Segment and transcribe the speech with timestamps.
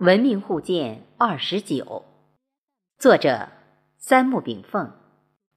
[0.00, 2.04] 文明互鉴二十九，
[2.98, 3.48] 作者
[3.98, 4.92] 三木炳凤，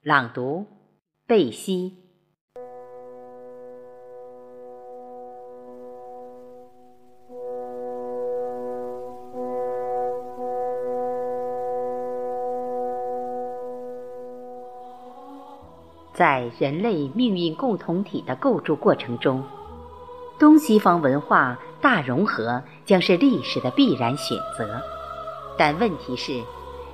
[0.01, 0.65] 朗读
[1.25, 1.97] 贝西。
[16.13, 19.45] 在人类命运共同体的构筑过程中，
[20.43, 24.81] 东西方文化大融合将是历史的必然选择。
[25.57, 26.41] 但问题是，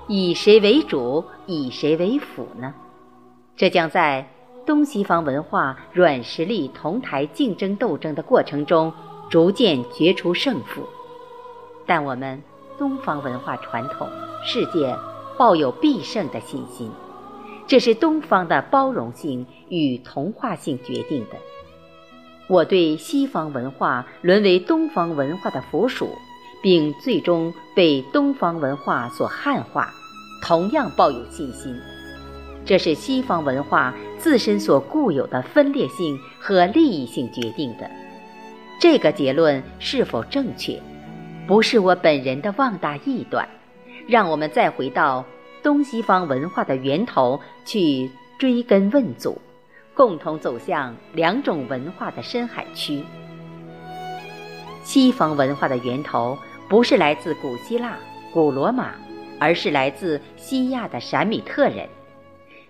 [0.07, 2.75] 以谁为主，以谁为辅呢？
[3.57, 4.29] 这将在
[4.67, 8.93] 东西方文化软实力同台竞争斗争的过程中
[9.31, 10.83] 逐渐决出胜负。
[11.87, 12.39] 但我们
[12.77, 14.07] 东方文化传统，
[14.43, 14.95] 世界
[15.39, 16.91] 抱有必胜的信心。
[17.65, 21.37] 这是东方的包容性与同化性决定的。
[22.49, 26.09] 我对西方文化沦为东方文化的附属，
[26.61, 29.93] 并最终被东方文化所汉化，
[30.41, 31.73] 同样抱有信心。
[32.65, 37.89] 这是西方文化自身所固有的分裂性和利益性决定的。
[38.81, 40.81] 这个结论是否正确，
[41.47, 43.47] 不是我本人的妄大臆断。
[44.07, 45.23] 让我们再回到。
[45.61, 49.37] 东西方文化的源头，去追根问祖，
[49.99, 53.03] 共同走向两种文化的深海区。
[54.81, 56.37] 西方文化的源头
[56.69, 57.97] 不是来自古希腊、
[58.31, 58.93] 古罗马，
[59.41, 61.85] 而是来自西亚的闪米特人。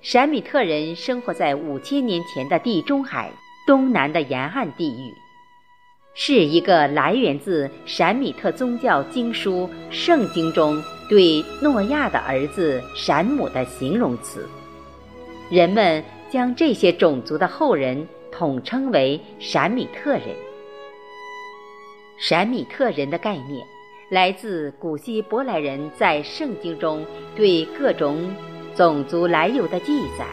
[0.01, 3.31] 闪米特人生活在五千年前的地中海
[3.67, 5.13] 东南的沿岸地域。
[6.15, 14.49] 是一个来源自闪米特宗教经书《圣经》中对诺亚的儿子闪姆的形容词。
[15.51, 20.35] 人们将这些种族的后人统称为闪米特人。
[22.17, 23.65] 闪米特人的概念
[24.09, 28.35] 来自古希伯来人在圣经中对各种
[28.75, 30.25] 种族来由的记载。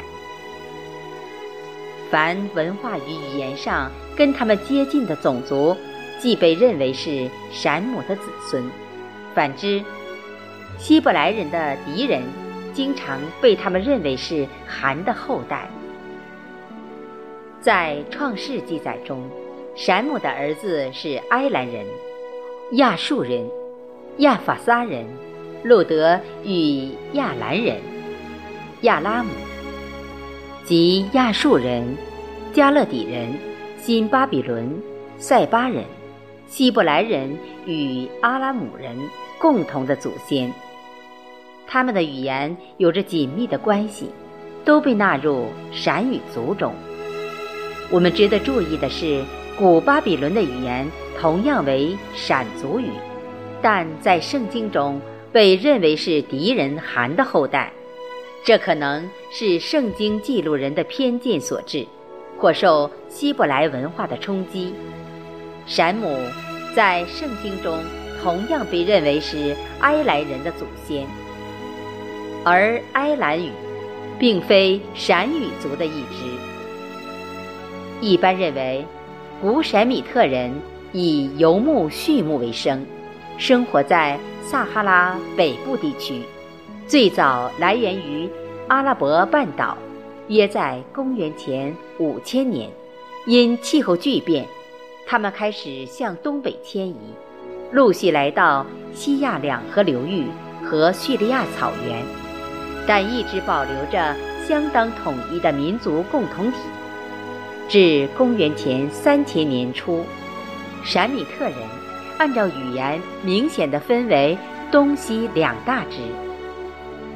[2.11, 5.77] 凡文化与语言上跟他们接近的种族，
[6.21, 8.62] 既被认为是闪姆的子孙；
[9.35, 9.83] 反之，
[10.79, 12.23] 希伯来人的敌人
[12.73, 15.69] 经常被他们认为是韩的后代。
[17.66, 19.28] 在创世记载中，
[19.75, 21.84] 闪姆的儿子是埃兰人、
[22.75, 23.44] 亚述人、
[24.19, 25.04] 亚法撒人、
[25.65, 27.81] 路德与亚兰人、
[28.82, 29.31] 亚拉姆。
[30.65, 31.84] 及亚述人、
[32.53, 33.34] 加勒底人、
[33.76, 34.81] 新巴比伦、
[35.19, 35.82] 塞巴人、
[36.47, 38.97] 希伯来人与阿拉姆人
[39.41, 40.53] 共同的祖先，
[41.66, 44.09] 他们的语言有着紧密的关系，
[44.65, 46.72] 都被纳入闪语族中。
[47.91, 49.23] 我们值得注意的是，
[49.57, 52.91] 古巴比伦的语言同样为闪族语，
[53.63, 55.01] 但在圣经中
[55.33, 57.73] 被认为是敌人韩的后代。
[58.45, 61.87] 这可能是圣经记录人的偏见所致，
[62.39, 64.75] 或受希伯来文化的冲击。
[65.67, 66.19] 闪姆
[66.75, 67.79] 在圣经中
[68.23, 71.07] 同样被认为是埃兰人的祖先，
[72.45, 73.51] 而埃兰语
[74.19, 76.56] 并非闪语族的一支。
[78.01, 78.84] 一般认为，
[79.41, 80.53] 古闪米特人
[80.93, 82.84] 以游牧畜牧为生，
[83.39, 86.21] 生活在撒哈拉北部地区。
[86.87, 88.29] 最早来源于
[88.69, 89.77] 阿拉伯半岛，
[90.29, 92.71] 约在公元前五千年。
[93.27, 94.47] 因气候巨变，
[95.05, 96.95] 他们开始向东北迁移，
[97.73, 98.65] 陆续来到
[98.95, 100.27] 西亚两河流域
[100.62, 102.05] 和叙利亚草原，
[102.87, 104.15] 但一直保留着
[104.47, 106.59] 相当统一的民族共同体。
[107.69, 110.04] 至公元前三千年初，
[110.84, 111.54] 闪米特人
[112.16, 114.38] 按照语言明显的分为
[114.71, 115.97] 东西两大支。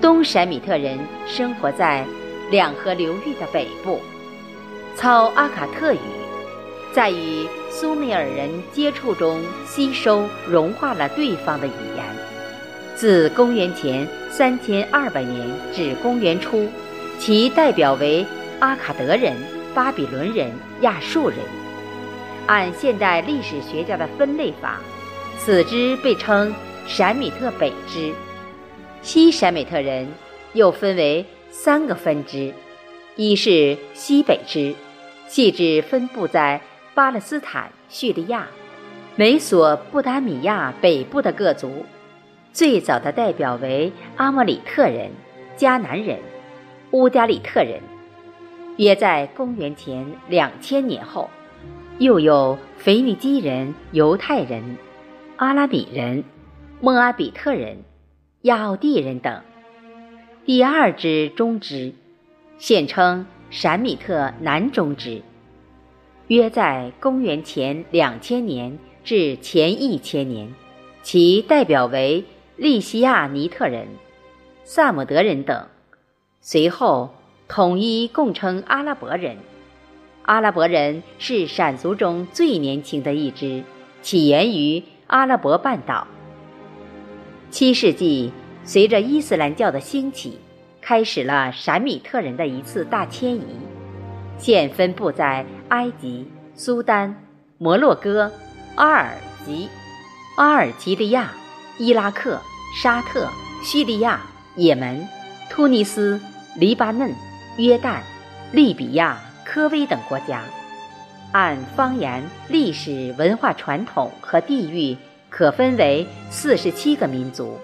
[0.01, 2.05] 东闪米特人生活在
[2.51, 4.01] 两河流域的北部，
[4.97, 5.99] 操阿卡特语，
[6.93, 12.05] 在与苏美尔人接触中吸收融化了对方的语言。
[12.97, 16.69] 自公元前三千二百年至公元初，
[17.21, 18.27] 其代表为
[18.59, 19.37] 阿卡德人、
[19.75, 20.51] 巴比伦人、
[20.81, 21.39] 亚述人。
[22.47, 24.81] 按现代历史学家的分类法，
[25.39, 26.53] 此支被称
[26.87, 28.13] 闪米特北支。
[29.03, 30.09] 西闪米特人
[30.53, 32.53] 又分为三个分支：
[33.17, 34.75] 一是西北支，
[35.29, 36.61] 系指分布在
[36.93, 38.49] 巴勒斯坦、叙利亚、
[39.15, 41.69] 美索不达米亚北部的各族；
[42.53, 45.13] 最早的代表为阿莫里特人、
[45.57, 46.19] 迦南人、
[46.91, 47.81] 乌加里特人，
[48.81, 51.29] 约在公元前两千年后；
[51.99, 54.79] 又有腓尼基人、犹太人、
[55.37, 56.25] 阿拉米人、
[56.81, 57.85] 莫阿比特人、
[58.41, 59.43] 亚奥地人等。
[60.47, 61.93] 第二支中支，
[62.57, 65.21] 现称闪米特南中支，
[66.29, 70.55] 约在公元前两千年至前一千年，
[71.03, 72.25] 其代表为
[72.57, 73.89] 利西亚尼特人、
[74.65, 75.67] 萨姆德人等。
[76.41, 77.11] 随后
[77.51, 79.37] 统一共称阿拉伯人。
[80.23, 83.65] 阿拉伯人是闪族中最年轻的一支，
[84.03, 86.07] 起源于阿拉伯半岛。
[87.51, 88.33] 七世纪，
[88.63, 90.39] 随着伊斯兰教的兴起，
[90.81, 93.45] 开始了闪米特人的一次大迁移，
[94.39, 97.17] 现分布在埃及、苏丹、
[97.59, 98.31] 摩洛哥、
[98.77, 99.69] 阿尔及
[100.37, 101.33] 阿尔及利亚、
[101.81, 102.41] 伊拉克、
[102.81, 103.29] 沙特、
[103.65, 104.21] 叙利亚、
[104.55, 105.05] 也门、
[105.51, 106.21] 突尼斯、
[106.57, 107.13] 黎巴嫩、
[107.57, 108.01] 约旦、
[108.53, 109.19] 利比亚。
[109.43, 110.43] 科威等国家，
[111.33, 114.97] 按方言、历史文化传统和地域，
[115.29, 117.59] 可分为四十七个民族。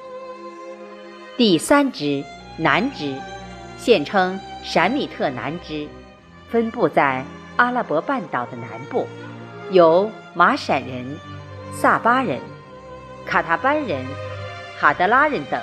[1.36, 2.24] 第三支
[2.56, 3.14] 南支，
[3.78, 5.86] 现称闪米特南支，
[6.50, 7.24] 分布在
[7.54, 9.06] 阿拉伯半岛的南部，
[9.70, 11.16] 有马闪人、
[11.72, 12.40] 萨巴人、
[13.24, 14.04] 卡塔班人、
[14.76, 15.62] 哈德拉人等。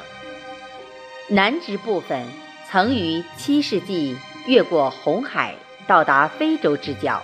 [1.28, 2.26] 南支部分
[2.74, 4.18] 曾于七世纪
[4.48, 5.54] 越过红海。
[5.86, 7.22] 到达非洲之角，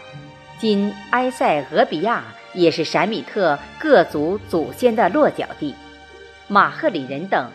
[0.60, 2.24] 今埃塞俄比亚
[2.54, 5.74] 也是闪米特各族祖先的落脚地。
[6.48, 7.50] 马赫里人等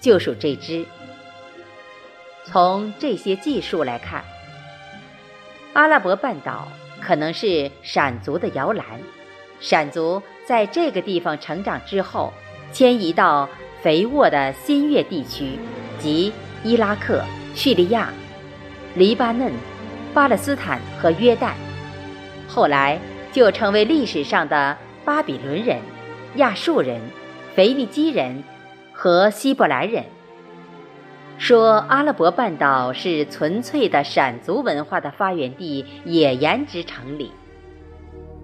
[0.00, 0.86] 就属这支。
[2.46, 4.24] 从这些技术来看，
[5.74, 6.68] 阿拉伯半岛
[7.02, 8.86] 可能是闪族的摇篮。
[9.60, 12.32] 闪族在这个地方成长之后，
[12.72, 13.46] 迁移到
[13.82, 15.58] 肥沃的新月地区，
[15.98, 16.32] 即
[16.64, 17.22] 伊拉克、
[17.54, 18.12] 叙利亚、
[18.96, 19.52] 黎巴嫩。
[20.14, 21.54] 巴勒斯坦和约旦，
[22.46, 23.00] 后来
[23.32, 25.80] 就成为历史上的巴比伦人、
[26.36, 27.00] 亚述人、
[27.56, 28.44] 腓尼基人
[28.92, 30.04] 和希伯来人。
[31.36, 37.32] 说阿拉伯半岛是纯粹的闪族文化的发源地，也言之成理。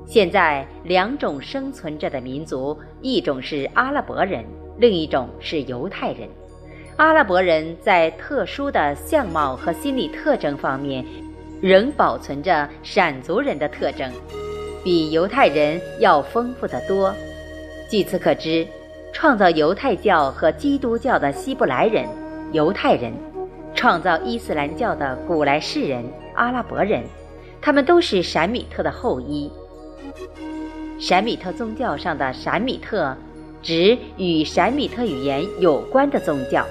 [0.04, 4.44] 现在两种生存着的民族，一种是阿拉伯人，
[4.76, 6.28] 另一种是犹太人。
[7.00, 11.02] 阿拉伯人在特殊的相貌和心理特征方面。
[11.62, 14.10] 仍保存着闪族人的特征，
[14.84, 17.14] 比犹太人要丰富得多。
[17.90, 18.66] 据此可知，
[19.14, 22.06] 创造犹太教和基督教的希伯来人、
[22.52, 23.14] 犹太人，
[23.74, 26.04] 创造伊斯兰教的古来士人、
[26.34, 27.02] 阿拉伯人，
[27.62, 29.50] 他们都是闪米特的后裔。
[30.98, 33.16] 闪米特宗教上的闪米特，
[33.62, 36.66] 指与闪米特语言有关的宗教，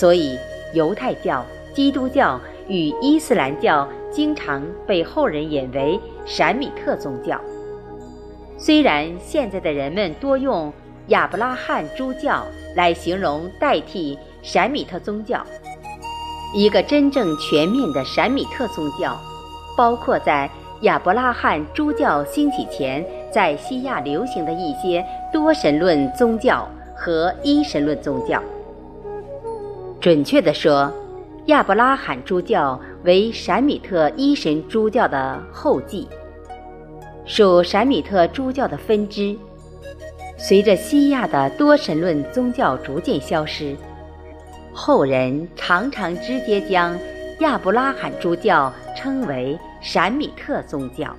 [0.00, 0.38] 所以
[0.72, 1.44] 犹太教、
[1.74, 3.86] 基督教与伊斯兰教。
[4.12, 7.40] 经常被后人引为闪米特宗教。
[8.58, 10.72] 虽然现在的人们多用
[11.06, 12.44] 亚伯拉罕诸教
[12.74, 15.46] 来形容代替闪米特宗教，
[16.52, 19.16] 一个真正全面的闪米特宗教，
[19.76, 20.50] 包括在
[20.80, 28.42] 亚伯拉罕诸教兴起前在西亚流行的一些多神论宗教和一神论宗教。
[30.00, 30.92] 准确地说，
[31.46, 32.80] 亚伯拉罕诸教。
[33.02, 36.06] 为闪米特一神诸教的后继，
[37.24, 39.34] 属闪米特诸教的分支。
[40.36, 43.74] 随着西亚的多神论宗教逐渐消失，
[44.74, 46.94] 后人常常直接将
[47.38, 51.16] 亚伯拉罕诸教称为闪米特宗教。